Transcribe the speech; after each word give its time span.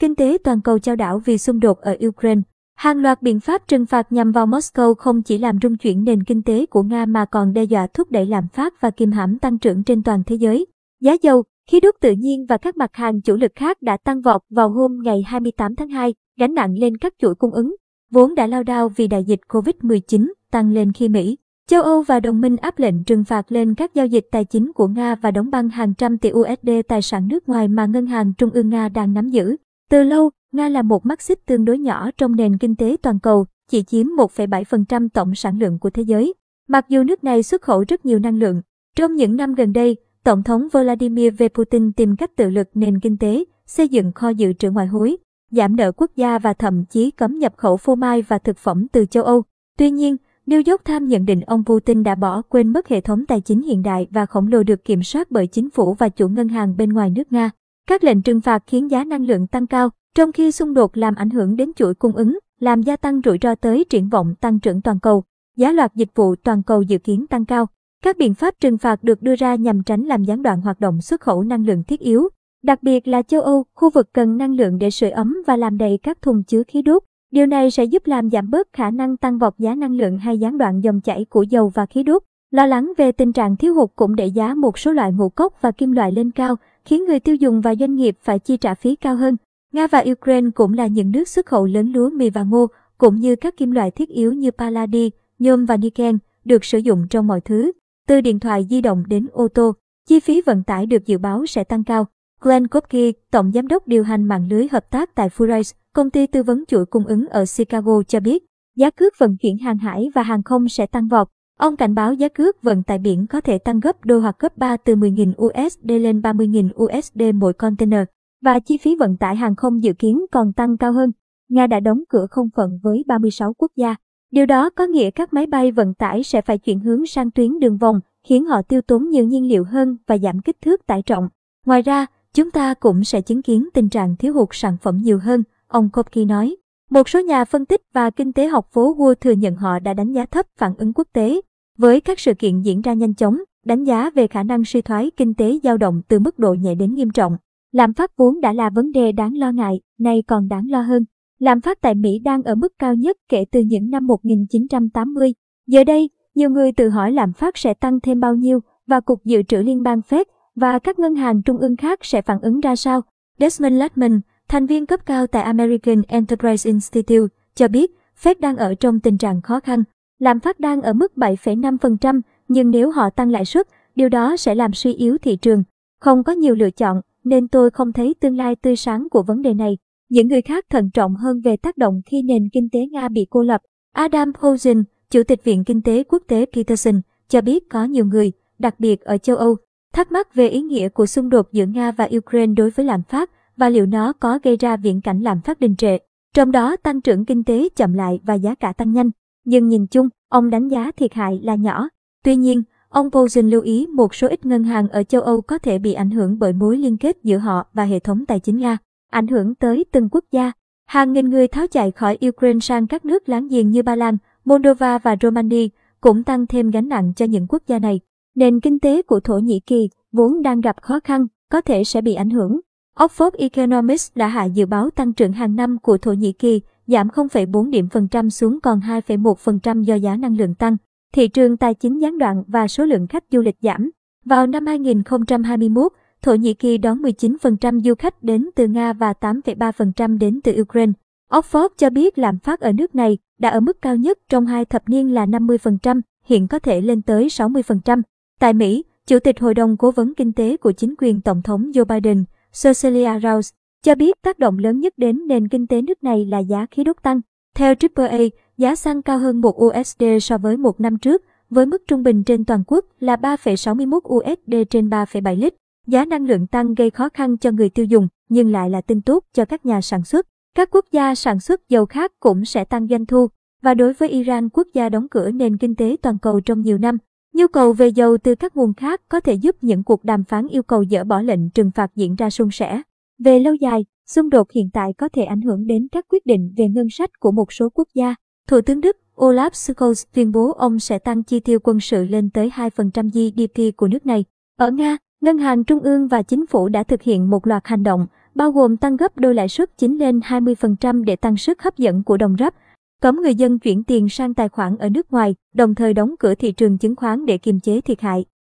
kinh 0.00 0.14
tế 0.14 0.38
toàn 0.44 0.60
cầu 0.60 0.78
chao 0.78 0.96
đảo 0.96 1.22
vì 1.24 1.38
xung 1.38 1.60
đột 1.60 1.80
ở 1.80 1.96
Ukraine. 2.06 2.40
Hàng 2.76 3.02
loạt 3.02 3.22
biện 3.22 3.40
pháp 3.40 3.68
trừng 3.68 3.86
phạt 3.86 4.12
nhằm 4.12 4.32
vào 4.32 4.46
Moscow 4.46 4.94
không 4.94 5.22
chỉ 5.22 5.38
làm 5.38 5.58
rung 5.62 5.76
chuyển 5.76 6.04
nền 6.04 6.24
kinh 6.24 6.42
tế 6.42 6.66
của 6.66 6.82
Nga 6.82 7.06
mà 7.06 7.24
còn 7.24 7.52
đe 7.52 7.64
dọa 7.64 7.86
thúc 7.86 8.10
đẩy 8.10 8.26
lạm 8.26 8.48
phát 8.48 8.80
và 8.80 8.90
kìm 8.90 9.10
hãm 9.10 9.38
tăng 9.38 9.58
trưởng 9.58 9.82
trên 9.82 10.02
toàn 10.02 10.22
thế 10.26 10.36
giới. 10.36 10.66
Giá 11.00 11.16
dầu, 11.22 11.44
khí 11.70 11.80
đốt 11.80 11.94
tự 12.00 12.12
nhiên 12.12 12.46
và 12.48 12.56
các 12.56 12.76
mặt 12.76 12.90
hàng 12.92 13.20
chủ 13.20 13.36
lực 13.36 13.52
khác 13.54 13.82
đã 13.82 13.96
tăng 13.96 14.20
vọt 14.20 14.40
vào 14.50 14.70
hôm 14.70 14.98
ngày 15.02 15.22
28 15.26 15.76
tháng 15.76 15.88
2, 15.88 16.14
gánh 16.38 16.54
nặng 16.54 16.74
lên 16.78 16.96
các 16.96 17.14
chuỗi 17.18 17.34
cung 17.34 17.52
ứng, 17.52 17.76
vốn 18.10 18.34
đã 18.34 18.46
lao 18.46 18.62
đao 18.62 18.88
vì 18.88 19.06
đại 19.06 19.24
dịch 19.24 19.40
COVID-19 19.48 20.32
tăng 20.50 20.72
lên 20.72 20.92
khi 20.92 21.08
Mỹ, 21.08 21.36
châu 21.68 21.82
Âu 21.82 22.02
và 22.02 22.20
đồng 22.20 22.40
minh 22.40 22.56
áp 22.56 22.78
lệnh 22.78 23.04
trừng 23.04 23.24
phạt 23.24 23.52
lên 23.52 23.74
các 23.74 23.94
giao 23.94 24.06
dịch 24.06 24.26
tài 24.30 24.44
chính 24.44 24.72
của 24.72 24.88
Nga 24.88 25.14
và 25.14 25.30
đóng 25.30 25.50
băng 25.50 25.68
hàng 25.68 25.94
trăm 25.94 26.18
tỷ 26.18 26.30
USD 26.32 26.70
tài 26.88 27.02
sản 27.02 27.28
nước 27.28 27.48
ngoài 27.48 27.68
mà 27.68 27.86
Ngân 27.86 28.06
hàng 28.06 28.34
Trung 28.34 28.50
ương 28.50 28.68
Nga 28.68 28.88
đang 28.88 29.14
nắm 29.14 29.28
giữ. 29.28 29.56
Từ 29.90 30.02
lâu, 30.02 30.30
Nga 30.52 30.68
là 30.68 30.82
một 30.82 31.06
mắt 31.06 31.22
xích 31.22 31.46
tương 31.46 31.64
đối 31.64 31.78
nhỏ 31.78 32.10
trong 32.18 32.36
nền 32.36 32.58
kinh 32.58 32.76
tế 32.76 32.96
toàn 33.02 33.20
cầu, 33.20 33.46
chỉ 33.70 33.82
chiếm 33.82 34.06
1,7% 34.06 35.08
tổng 35.08 35.34
sản 35.34 35.58
lượng 35.58 35.78
của 35.78 35.90
thế 35.90 36.02
giới. 36.02 36.34
Mặc 36.68 36.88
dù 36.88 37.02
nước 37.02 37.24
này 37.24 37.42
xuất 37.42 37.62
khẩu 37.62 37.84
rất 37.88 38.06
nhiều 38.06 38.18
năng 38.18 38.38
lượng, 38.38 38.62
trong 38.96 39.14
những 39.16 39.36
năm 39.36 39.54
gần 39.54 39.72
đây, 39.72 39.96
Tổng 40.24 40.42
thống 40.42 40.68
Vladimir 40.72 41.34
V. 41.38 41.42
Putin 41.54 41.92
tìm 41.92 42.16
cách 42.16 42.36
tự 42.36 42.50
lực 42.50 42.68
nền 42.74 43.00
kinh 43.00 43.16
tế, 43.18 43.44
xây 43.66 43.88
dựng 43.88 44.12
kho 44.12 44.28
dự 44.28 44.52
trữ 44.52 44.70
ngoại 44.70 44.86
hối, 44.86 45.16
giảm 45.50 45.76
nợ 45.76 45.92
quốc 45.92 46.10
gia 46.16 46.38
và 46.38 46.52
thậm 46.52 46.84
chí 46.84 47.10
cấm 47.10 47.38
nhập 47.38 47.52
khẩu 47.56 47.76
phô 47.76 47.94
mai 47.94 48.22
và 48.22 48.38
thực 48.38 48.58
phẩm 48.58 48.86
từ 48.92 49.04
châu 49.04 49.24
Âu. 49.24 49.42
Tuy 49.78 49.90
nhiên, 49.90 50.16
New 50.46 50.70
York 50.70 50.84
Times 50.84 51.10
nhận 51.10 51.24
định 51.24 51.40
ông 51.40 51.64
Putin 51.64 52.02
đã 52.02 52.14
bỏ 52.14 52.42
quên 52.42 52.68
mất 52.68 52.88
hệ 52.88 53.00
thống 53.00 53.26
tài 53.26 53.40
chính 53.40 53.62
hiện 53.62 53.82
đại 53.82 54.06
và 54.10 54.26
khổng 54.26 54.48
lồ 54.48 54.62
được 54.62 54.84
kiểm 54.84 55.02
soát 55.02 55.30
bởi 55.30 55.46
chính 55.46 55.70
phủ 55.70 55.94
và 55.94 56.08
chủ 56.08 56.28
ngân 56.28 56.48
hàng 56.48 56.76
bên 56.76 56.90
ngoài 56.90 57.10
nước 57.10 57.32
Nga. 57.32 57.50
Các 57.86 58.04
lệnh 58.04 58.22
trừng 58.22 58.40
phạt 58.40 58.62
khiến 58.66 58.90
giá 58.90 59.04
năng 59.04 59.24
lượng 59.24 59.46
tăng 59.46 59.66
cao, 59.66 59.88
trong 60.14 60.32
khi 60.32 60.52
xung 60.52 60.74
đột 60.74 60.96
làm 60.96 61.14
ảnh 61.14 61.30
hưởng 61.30 61.56
đến 61.56 61.72
chuỗi 61.76 61.94
cung 61.94 62.16
ứng, 62.16 62.38
làm 62.60 62.82
gia 62.82 62.96
tăng 62.96 63.20
rủi 63.24 63.38
ro 63.42 63.54
tới 63.54 63.84
triển 63.90 64.08
vọng 64.08 64.34
tăng 64.40 64.60
trưởng 64.60 64.82
toàn 64.82 65.00
cầu. 65.00 65.24
Giá 65.56 65.72
loạt 65.72 65.94
dịch 65.94 66.10
vụ 66.14 66.34
toàn 66.34 66.62
cầu 66.62 66.82
dự 66.82 66.98
kiến 66.98 67.26
tăng 67.26 67.44
cao. 67.44 67.66
Các 68.04 68.16
biện 68.16 68.34
pháp 68.34 68.54
trừng 68.60 68.78
phạt 68.78 69.04
được 69.04 69.22
đưa 69.22 69.34
ra 69.34 69.54
nhằm 69.54 69.82
tránh 69.82 70.02
làm 70.02 70.24
gián 70.24 70.42
đoạn 70.42 70.60
hoạt 70.60 70.80
động 70.80 71.00
xuất 71.00 71.20
khẩu 71.20 71.42
năng 71.42 71.66
lượng 71.66 71.84
thiết 71.84 72.00
yếu, 72.00 72.28
đặc 72.62 72.82
biệt 72.82 73.08
là 73.08 73.22
châu 73.22 73.40
Âu, 73.40 73.64
khu 73.74 73.90
vực 73.90 74.12
cần 74.12 74.36
năng 74.36 74.54
lượng 74.54 74.78
để 74.78 74.90
sưởi 74.90 75.10
ấm 75.10 75.36
và 75.46 75.56
làm 75.56 75.78
đầy 75.78 75.98
các 76.02 76.22
thùng 76.22 76.44
chứa 76.44 76.62
khí 76.68 76.82
đốt. 76.82 77.02
Điều 77.30 77.46
này 77.46 77.70
sẽ 77.70 77.84
giúp 77.84 78.06
làm 78.06 78.30
giảm 78.30 78.50
bớt 78.50 78.68
khả 78.72 78.90
năng 78.90 79.16
tăng 79.16 79.38
vọt 79.38 79.58
giá 79.58 79.74
năng 79.74 79.96
lượng 79.96 80.18
hay 80.18 80.38
gián 80.38 80.58
đoạn 80.58 80.80
dòng 80.80 81.00
chảy 81.00 81.24
của 81.24 81.42
dầu 81.42 81.68
và 81.68 81.86
khí 81.86 82.02
đốt. 82.02 82.22
Lo 82.50 82.66
lắng 82.66 82.92
về 82.96 83.12
tình 83.12 83.32
trạng 83.32 83.56
thiếu 83.56 83.74
hụt 83.74 83.90
cũng 83.96 84.16
đẩy 84.16 84.30
giá 84.30 84.54
một 84.54 84.78
số 84.78 84.92
loại 84.92 85.12
ngũ 85.12 85.28
cốc 85.28 85.54
và 85.60 85.70
kim 85.70 85.92
loại 85.92 86.12
lên 86.12 86.30
cao, 86.30 86.56
khiến 86.84 87.04
người 87.04 87.20
tiêu 87.20 87.34
dùng 87.34 87.60
và 87.60 87.74
doanh 87.74 87.94
nghiệp 87.94 88.16
phải 88.20 88.38
chi 88.38 88.56
trả 88.56 88.74
phí 88.74 88.96
cao 88.96 89.16
hơn. 89.16 89.36
Nga 89.72 89.86
và 89.86 90.04
Ukraine 90.12 90.50
cũng 90.54 90.72
là 90.72 90.86
những 90.86 91.10
nước 91.10 91.28
xuất 91.28 91.46
khẩu 91.46 91.66
lớn 91.66 91.92
lúa 91.92 92.10
mì 92.10 92.30
và 92.30 92.42
ngô, 92.42 92.66
cũng 92.98 93.16
như 93.16 93.36
các 93.36 93.56
kim 93.56 93.70
loại 93.70 93.90
thiết 93.90 94.08
yếu 94.08 94.32
như 94.32 94.50
palladi, 94.50 95.10
nhôm 95.38 95.64
và 95.64 95.76
niken, 95.76 96.18
được 96.44 96.64
sử 96.64 96.78
dụng 96.78 97.06
trong 97.10 97.26
mọi 97.26 97.40
thứ, 97.40 97.72
từ 98.08 98.20
điện 98.20 98.38
thoại 98.38 98.66
di 98.70 98.80
động 98.80 99.04
đến 99.08 99.26
ô 99.32 99.48
tô. 99.48 99.74
Chi 100.08 100.20
phí 100.20 100.40
vận 100.40 100.62
tải 100.62 100.86
được 100.86 101.06
dự 101.06 101.18
báo 101.18 101.46
sẽ 101.46 101.64
tăng 101.64 101.84
cao. 101.84 102.06
Glenn 102.40 102.66
Kopke, 102.66 103.12
tổng 103.30 103.52
giám 103.54 103.68
đốc 103.68 103.88
điều 103.88 104.02
hành 104.02 104.24
mạng 104.24 104.48
lưới 104.50 104.68
hợp 104.72 104.90
tác 104.90 105.14
tại 105.14 105.28
Furice, 105.28 105.74
công 105.94 106.10
ty 106.10 106.26
tư 106.26 106.42
vấn 106.42 106.64
chuỗi 106.68 106.86
cung 106.86 107.06
ứng 107.06 107.26
ở 107.26 107.44
Chicago 107.56 108.02
cho 108.02 108.20
biết, 108.20 108.44
giá 108.76 108.90
cước 108.90 109.18
vận 109.18 109.36
chuyển 109.36 109.58
hàng 109.58 109.78
hải 109.78 110.10
và 110.14 110.22
hàng 110.22 110.42
không 110.42 110.68
sẽ 110.68 110.86
tăng 110.86 111.08
vọt. 111.08 111.28
Ông 111.60 111.76
cảnh 111.76 111.94
báo 111.94 112.14
giá 112.14 112.28
cước 112.28 112.62
vận 112.62 112.82
tải 112.82 112.98
biển 112.98 113.26
có 113.26 113.40
thể 113.40 113.58
tăng 113.58 113.80
gấp 113.80 114.04
đôi 114.04 114.20
hoặc 114.20 114.36
gấp 114.38 114.56
3 114.58 114.76
từ 114.76 114.94
10.000 114.94 115.32
USD 115.46 115.90
lên 115.90 116.20
30.000 116.20 116.68
USD 116.84 117.22
mỗi 117.34 117.52
container, 117.52 118.00
và 118.42 118.58
chi 118.58 118.76
phí 118.76 118.96
vận 118.96 119.16
tải 119.16 119.36
hàng 119.36 119.56
không 119.56 119.82
dự 119.82 119.92
kiến 119.92 120.26
còn 120.32 120.52
tăng 120.52 120.76
cao 120.76 120.92
hơn. 120.92 121.12
Nga 121.48 121.66
đã 121.66 121.80
đóng 121.80 122.02
cửa 122.08 122.26
không 122.30 122.48
phận 122.56 122.78
với 122.82 123.04
36 123.06 123.54
quốc 123.54 123.70
gia. 123.76 123.96
Điều 124.30 124.46
đó 124.46 124.70
có 124.70 124.86
nghĩa 124.86 125.10
các 125.10 125.32
máy 125.32 125.46
bay 125.46 125.72
vận 125.72 125.94
tải 125.94 126.22
sẽ 126.22 126.40
phải 126.40 126.58
chuyển 126.58 126.80
hướng 126.80 127.06
sang 127.06 127.30
tuyến 127.30 127.58
đường 127.58 127.78
vòng, 127.78 128.00
khiến 128.26 128.44
họ 128.44 128.62
tiêu 128.62 128.80
tốn 128.82 129.08
nhiều 129.08 129.24
nhiên 129.24 129.48
liệu 129.48 129.64
hơn 129.64 129.96
và 130.06 130.18
giảm 130.18 130.40
kích 130.40 130.56
thước 130.60 130.86
tải 130.86 131.02
trọng. 131.02 131.28
Ngoài 131.66 131.82
ra, 131.82 132.06
chúng 132.34 132.50
ta 132.50 132.74
cũng 132.74 133.04
sẽ 133.04 133.20
chứng 133.20 133.42
kiến 133.42 133.68
tình 133.74 133.88
trạng 133.88 134.16
thiếu 134.16 134.34
hụt 134.34 134.48
sản 134.52 134.76
phẩm 134.82 134.96
nhiều 134.96 135.18
hơn, 135.18 135.42
ông 135.68 135.88
Kopki 135.92 136.26
nói. 136.28 136.56
Một 136.90 137.08
số 137.08 137.20
nhà 137.20 137.44
phân 137.44 137.66
tích 137.66 137.80
và 137.92 138.10
kinh 138.10 138.32
tế 138.32 138.46
học 138.46 138.68
phố 138.72 138.96
Wall 138.98 139.14
thừa 139.14 139.32
nhận 139.32 139.56
họ 139.56 139.78
đã 139.78 139.94
đánh 139.94 140.12
giá 140.12 140.26
thấp 140.26 140.46
phản 140.56 140.74
ứng 140.78 140.92
quốc 140.92 141.08
tế. 141.12 141.40
Với 141.80 142.00
các 142.00 142.20
sự 142.20 142.34
kiện 142.34 142.60
diễn 142.60 142.80
ra 142.80 142.92
nhanh 142.92 143.14
chóng, 143.14 143.38
đánh 143.64 143.84
giá 143.84 144.10
về 144.10 144.26
khả 144.26 144.42
năng 144.42 144.64
suy 144.64 144.82
thoái 144.82 145.10
kinh 145.16 145.34
tế 145.34 145.58
dao 145.62 145.76
động 145.76 146.02
từ 146.08 146.18
mức 146.18 146.38
độ 146.38 146.54
nhẹ 146.54 146.74
đến 146.74 146.94
nghiêm 146.94 147.10
trọng. 147.10 147.36
Lạm 147.72 147.94
phát 147.94 148.16
vốn 148.16 148.40
đã 148.40 148.52
là 148.52 148.70
vấn 148.70 148.92
đề 148.92 149.12
đáng 149.12 149.36
lo 149.36 149.52
ngại, 149.52 149.80
nay 149.98 150.22
còn 150.26 150.48
đáng 150.48 150.70
lo 150.70 150.82
hơn. 150.82 151.04
Lạm 151.38 151.60
phát 151.60 151.80
tại 151.80 151.94
Mỹ 151.94 152.18
đang 152.18 152.42
ở 152.42 152.54
mức 152.54 152.72
cao 152.78 152.94
nhất 152.94 153.16
kể 153.28 153.44
từ 153.52 153.60
những 153.60 153.90
năm 153.90 154.06
1980. 154.06 155.34
Giờ 155.66 155.84
đây, 155.84 156.10
nhiều 156.34 156.50
người 156.50 156.72
tự 156.72 156.88
hỏi 156.88 157.12
lạm 157.12 157.32
phát 157.32 157.58
sẽ 157.58 157.74
tăng 157.74 158.00
thêm 158.00 158.20
bao 158.20 158.34
nhiêu 158.34 158.60
và 158.86 159.00
Cục 159.00 159.24
Dự 159.24 159.42
trữ 159.42 159.56
Liên 159.56 159.82
bang 159.82 160.00
Fed 160.08 160.24
và 160.54 160.78
các 160.78 160.98
ngân 160.98 161.14
hàng 161.14 161.42
trung 161.42 161.58
ương 161.58 161.76
khác 161.76 161.98
sẽ 162.02 162.22
phản 162.22 162.40
ứng 162.40 162.60
ra 162.60 162.76
sao. 162.76 163.00
Desmond 163.38 163.74
Ledman, 163.74 164.20
thành 164.48 164.66
viên 164.66 164.86
cấp 164.86 165.06
cao 165.06 165.26
tại 165.26 165.42
American 165.42 166.02
Enterprise 166.08 166.70
Institute, 166.70 167.34
cho 167.54 167.68
biết 167.68 167.90
Fed 168.22 168.34
đang 168.40 168.56
ở 168.56 168.74
trong 168.74 169.00
tình 169.00 169.18
trạng 169.18 169.42
khó 169.42 169.60
khăn. 169.60 169.82
Lạm 170.20 170.40
phát 170.40 170.60
đang 170.60 170.82
ở 170.82 170.92
mức 170.92 171.12
7,5%, 171.16 172.20
nhưng 172.48 172.70
nếu 172.70 172.90
họ 172.90 173.10
tăng 173.10 173.30
lãi 173.30 173.44
suất, 173.44 173.68
điều 173.94 174.08
đó 174.08 174.36
sẽ 174.36 174.54
làm 174.54 174.72
suy 174.72 174.94
yếu 174.94 175.18
thị 175.18 175.36
trường. 175.36 175.62
Không 176.00 176.24
có 176.24 176.32
nhiều 176.32 176.54
lựa 176.54 176.70
chọn, 176.70 177.00
nên 177.24 177.48
tôi 177.48 177.70
không 177.70 177.92
thấy 177.92 178.14
tương 178.20 178.36
lai 178.36 178.56
tươi 178.56 178.76
sáng 178.76 179.08
của 179.10 179.22
vấn 179.22 179.42
đề 179.42 179.54
này. 179.54 179.78
Những 180.08 180.28
người 180.28 180.42
khác 180.42 180.64
thận 180.70 180.90
trọng 180.90 181.14
hơn 181.14 181.40
về 181.40 181.56
tác 181.56 181.78
động 181.78 182.00
khi 182.06 182.22
nền 182.22 182.48
kinh 182.52 182.68
tế 182.72 182.86
Nga 182.90 183.08
bị 183.08 183.26
cô 183.30 183.42
lập. 183.42 183.60
Adam 183.92 184.32
Posen, 184.32 184.84
Chủ 185.10 185.22
tịch 185.22 185.44
Viện 185.44 185.64
Kinh 185.64 185.82
tế 185.82 186.04
Quốc 186.04 186.22
tế 186.28 186.46
Peterson, 186.54 187.00
cho 187.28 187.40
biết 187.40 187.70
có 187.70 187.84
nhiều 187.84 188.04
người, 188.04 188.32
đặc 188.58 188.80
biệt 188.80 189.00
ở 189.00 189.18
châu 189.18 189.36
Âu, 189.36 189.56
thắc 189.92 190.12
mắc 190.12 190.34
về 190.34 190.48
ý 190.48 190.62
nghĩa 190.62 190.88
của 190.88 191.06
xung 191.06 191.28
đột 191.28 191.52
giữa 191.52 191.66
Nga 191.66 191.90
và 191.90 192.08
Ukraine 192.16 192.54
đối 192.56 192.70
với 192.70 192.86
lạm 192.86 193.02
phát 193.02 193.30
và 193.56 193.68
liệu 193.68 193.86
nó 193.86 194.12
có 194.12 194.38
gây 194.42 194.56
ra 194.56 194.76
viễn 194.76 195.00
cảnh 195.00 195.20
lạm 195.20 195.40
phát 195.40 195.60
đình 195.60 195.76
trệ. 195.76 195.98
Trong 196.34 196.52
đó 196.52 196.76
tăng 196.76 197.00
trưởng 197.00 197.24
kinh 197.24 197.44
tế 197.44 197.68
chậm 197.76 197.92
lại 197.92 198.20
và 198.22 198.34
giá 198.34 198.54
cả 198.54 198.72
tăng 198.72 198.92
nhanh. 198.92 199.10
Nhưng 199.50 199.68
nhìn 199.68 199.86
chung, 199.86 200.08
ông 200.28 200.50
đánh 200.50 200.68
giá 200.68 200.90
thiệt 200.96 201.14
hại 201.14 201.40
là 201.42 201.54
nhỏ. 201.54 201.88
Tuy 202.24 202.36
nhiên, 202.36 202.62
Ông 202.88 203.10
Poulsen 203.10 203.50
lưu 203.50 203.62
ý 203.62 203.86
một 203.86 204.14
số 204.14 204.28
ít 204.28 204.46
ngân 204.46 204.64
hàng 204.64 204.88
ở 204.88 205.02
châu 205.02 205.22
Âu 205.22 205.40
có 205.40 205.58
thể 205.58 205.78
bị 205.78 205.92
ảnh 205.92 206.10
hưởng 206.10 206.38
bởi 206.38 206.52
mối 206.52 206.76
liên 206.76 206.96
kết 206.96 207.16
giữa 207.22 207.38
họ 207.38 207.66
và 207.72 207.84
hệ 207.84 207.98
thống 207.98 208.26
tài 208.26 208.40
chính 208.40 208.58
Nga, 208.58 208.78
ảnh 209.10 209.26
hưởng 209.26 209.54
tới 209.54 209.84
từng 209.92 210.08
quốc 210.12 210.24
gia. 210.32 210.52
Hàng 210.86 211.12
nghìn 211.12 211.30
người 211.30 211.48
tháo 211.48 211.66
chạy 211.66 211.90
khỏi 211.90 212.18
Ukraine 212.28 212.60
sang 212.60 212.86
các 212.86 213.04
nước 213.04 213.28
láng 213.28 213.48
giềng 213.48 213.70
như 213.70 213.82
Ba 213.82 213.96
Lan, 213.96 214.16
Moldova 214.44 214.98
và 214.98 215.16
Romania 215.22 215.68
cũng 216.00 216.22
tăng 216.22 216.46
thêm 216.46 216.70
gánh 216.70 216.88
nặng 216.88 217.12
cho 217.16 217.24
những 217.26 217.46
quốc 217.48 217.62
gia 217.66 217.78
này. 217.78 218.00
Nền 218.34 218.60
kinh 218.60 218.78
tế 218.78 219.02
của 219.02 219.20
Thổ 219.20 219.38
Nhĩ 219.38 219.60
Kỳ 219.66 219.88
vốn 220.12 220.42
đang 220.42 220.60
gặp 220.60 220.82
khó 220.82 221.00
khăn, 221.04 221.26
có 221.50 221.60
thể 221.60 221.84
sẽ 221.84 222.00
bị 222.00 222.14
ảnh 222.14 222.30
hưởng. 222.30 222.60
Oxford 222.98 223.30
Economics 223.38 224.10
đã 224.14 224.28
hạ 224.28 224.44
dự 224.44 224.66
báo 224.66 224.90
tăng 224.90 225.12
trưởng 225.12 225.32
hàng 225.32 225.56
năm 225.56 225.78
của 225.78 225.98
Thổ 225.98 226.12
Nhĩ 226.12 226.32
Kỳ 226.32 226.60
giảm 226.90 227.08
0,4 227.08 227.70
điểm 227.70 227.88
phần 227.88 228.08
trăm 228.08 228.30
xuống 228.30 228.60
còn 228.60 228.80
2,1% 228.80 229.82
do 229.82 229.94
giá 229.94 230.16
năng 230.16 230.36
lượng 230.36 230.54
tăng 230.54 230.76
thị 231.12 231.28
trường 231.28 231.56
tài 231.56 231.74
chính 231.74 232.00
gián 232.00 232.18
đoạn 232.18 232.44
và 232.46 232.68
số 232.68 232.84
lượng 232.84 233.06
khách 233.06 233.24
du 233.30 233.40
lịch 233.40 233.56
giảm. 233.60 233.90
Vào 234.24 234.46
năm 234.46 234.66
2021, 234.66 235.92
Thổ 236.22 236.34
Nhĩ 236.34 236.54
Kỳ 236.54 236.78
đón 236.78 237.02
19% 237.02 237.80
du 237.80 237.94
khách 237.94 238.22
đến 238.22 238.50
từ 238.54 238.66
Nga 238.66 238.92
và 238.92 239.14
8,3% 239.20 240.18
đến 240.18 240.40
từ 240.44 240.60
Ukraine. 240.60 240.92
Oxford 241.30 241.68
cho 241.76 241.90
biết 241.90 242.18
lạm 242.18 242.38
phát 242.38 242.60
ở 242.60 242.72
nước 242.72 242.94
này 242.94 243.18
đã 243.38 243.48
ở 243.48 243.60
mức 243.60 243.82
cao 243.82 243.96
nhất 243.96 244.18
trong 244.28 244.46
hai 244.46 244.64
thập 244.64 244.88
niên 244.88 245.14
là 245.14 245.26
50%, 245.26 246.00
hiện 246.24 246.48
có 246.48 246.58
thể 246.58 246.80
lên 246.80 247.02
tới 247.02 247.28
60%. 247.28 248.02
Tại 248.40 248.52
Mỹ, 248.52 248.84
Chủ 249.06 249.18
tịch 249.18 249.40
Hội 249.40 249.54
đồng 249.54 249.76
Cố 249.76 249.90
vấn 249.90 250.14
Kinh 250.14 250.32
tế 250.32 250.56
của 250.56 250.72
chính 250.72 250.94
quyền 250.98 251.20
Tổng 251.20 251.42
thống 251.42 251.70
Joe 251.70 251.84
Biden, 251.84 252.24
Cecilia 252.62 253.20
Rouse, 253.22 253.56
cho 253.82 253.94
biết 253.94 254.22
tác 254.22 254.38
động 254.38 254.58
lớn 254.58 254.80
nhất 254.80 254.94
đến 254.96 255.26
nền 255.26 255.48
kinh 255.48 255.66
tế 255.66 255.82
nước 255.82 256.04
này 256.04 256.26
là 256.26 256.38
giá 256.38 256.66
khí 256.70 256.84
đốt 256.84 256.96
tăng. 257.02 257.20
Theo 257.54 257.74
AAA, 257.96 258.18
giá 258.56 258.74
xăng 258.74 259.02
cao 259.02 259.18
hơn 259.18 259.40
1 259.40 259.64
USD 259.64 260.04
so 260.20 260.38
với 260.38 260.56
một 260.56 260.80
năm 260.80 260.98
trước, 260.98 261.24
với 261.50 261.66
mức 261.66 261.82
trung 261.88 262.02
bình 262.02 262.24
trên 262.24 262.44
toàn 262.44 262.62
quốc 262.66 262.84
là 263.00 263.16
3,61 263.16 263.98
USD 264.14 264.54
trên 264.70 264.88
3,7 264.88 265.40
lít. 265.40 265.54
Giá 265.86 266.04
năng 266.04 266.26
lượng 266.26 266.46
tăng 266.46 266.74
gây 266.74 266.90
khó 266.90 267.08
khăn 267.08 267.36
cho 267.36 267.50
người 267.50 267.68
tiêu 267.70 267.84
dùng, 267.84 268.08
nhưng 268.28 268.52
lại 268.52 268.70
là 268.70 268.80
tin 268.80 269.02
tốt 269.02 269.24
cho 269.34 269.44
các 269.44 269.66
nhà 269.66 269.80
sản 269.80 270.04
xuất. 270.04 270.26
Các 270.54 270.68
quốc 270.70 270.84
gia 270.92 271.14
sản 271.14 271.40
xuất 271.40 271.68
dầu 271.68 271.86
khác 271.86 272.12
cũng 272.20 272.44
sẽ 272.44 272.64
tăng 272.64 272.88
doanh 272.88 273.06
thu. 273.06 273.26
Và 273.62 273.74
đối 273.74 273.92
với 273.92 274.08
Iran, 274.08 274.48
quốc 274.48 274.66
gia 274.74 274.88
đóng 274.88 275.08
cửa 275.08 275.30
nền 275.30 275.56
kinh 275.56 275.74
tế 275.74 275.96
toàn 276.02 276.18
cầu 276.18 276.40
trong 276.40 276.60
nhiều 276.60 276.78
năm, 276.78 276.98
nhu 277.34 277.46
cầu 277.46 277.72
về 277.72 277.88
dầu 277.88 278.18
từ 278.18 278.34
các 278.34 278.56
nguồn 278.56 278.74
khác 278.74 279.00
có 279.08 279.20
thể 279.20 279.34
giúp 279.34 279.56
những 279.60 279.84
cuộc 279.84 280.04
đàm 280.04 280.24
phán 280.24 280.46
yêu 280.48 280.62
cầu 280.62 280.84
dỡ 280.90 281.04
bỏ 281.04 281.22
lệnh 281.22 281.50
trừng 281.50 281.70
phạt 281.70 281.90
diễn 281.96 282.14
ra 282.14 282.30
suôn 282.30 282.50
sẻ. 282.50 282.82
Về 283.24 283.38
lâu 283.38 283.54
dài, 283.54 283.84
xung 284.06 284.30
đột 284.30 284.52
hiện 284.52 284.70
tại 284.72 284.92
có 284.98 285.08
thể 285.08 285.24
ảnh 285.24 285.40
hưởng 285.40 285.66
đến 285.66 285.88
các 285.92 286.04
quyết 286.08 286.26
định 286.26 286.52
về 286.56 286.68
ngân 286.68 286.86
sách 286.90 287.10
của 287.20 287.30
một 287.30 287.52
số 287.52 287.68
quốc 287.74 287.88
gia. 287.94 288.14
Thủ 288.48 288.60
tướng 288.60 288.80
Đức 288.80 288.96
Olaf 289.16 289.50
Scholz 289.50 290.04
tuyên 290.14 290.32
bố 290.32 290.52
ông 290.52 290.78
sẽ 290.78 290.98
tăng 290.98 291.22
chi 291.22 291.40
tiêu 291.40 291.58
quân 291.62 291.80
sự 291.80 292.04
lên 292.04 292.30
tới 292.30 292.50
2% 292.54 293.10
GDP 293.10 293.76
của 293.76 293.88
nước 293.88 294.06
này. 294.06 294.24
Ở 294.58 294.70
Nga, 294.70 294.96
Ngân 295.20 295.38
hàng 295.38 295.64
Trung 295.64 295.80
ương 295.80 296.08
và 296.08 296.22
chính 296.22 296.46
phủ 296.46 296.68
đã 296.68 296.82
thực 296.82 297.02
hiện 297.02 297.30
một 297.30 297.46
loạt 297.46 297.62
hành 297.66 297.82
động 297.82 298.06
bao 298.34 298.50
gồm 298.50 298.76
tăng 298.76 298.96
gấp 298.96 299.18
đôi 299.18 299.34
lãi 299.34 299.48
suất 299.48 299.78
chính 299.78 299.98
lên 299.98 300.18
20% 300.18 301.04
để 301.04 301.16
tăng 301.16 301.36
sức 301.36 301.62
hấp 301.62 301.76
dẫn 301.76 302.04
của 302.04 302.16
đồng 302.16 302.36
rắp, 302.38 302.54
cấm 303.00 303.16
người 303.16 303.34
dân 303.34 303.58
chuyển 303.58 303.84
tiền 303.84 304.08
sang 304.08 304.34
tài 304.34 304.48
khoản 304.48 304.76
ở 304.76 304.88
nước 304.88 305.12
ngoài, 305.12 305.34
đồng 305.54 305.74
thời 305.74 305.94
đóng 305.94 306.14
cửa 306.18 306.34
thị 306.34 306.52
trường 306.52 306.78
chứng 306.78 306.96
khoán 306.96 307.26
để 307.26 307.38
kiềm 307.38 307.60
chế 307.60 307.80
thiệt 307.80 308.00
hại. 308.00 308.24